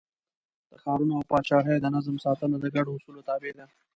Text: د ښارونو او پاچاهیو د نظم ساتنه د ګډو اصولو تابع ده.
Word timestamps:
د 0.69 0.71
ښارونو 0.83 1.13
او 1.17 1.23
پاچاهیو 1.29 1.81
د 1.83 1.85
نظم 1.95 2.15
ساتنه 2.25 2.55
د 2.59 2.65
ګډو 2.75 2.91
اصولو 2.97 3.25
تابع 3.29 3.51
ده. 3.57 3.65